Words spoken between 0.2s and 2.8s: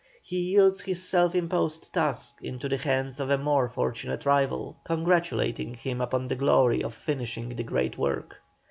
He yields his self imposed task into the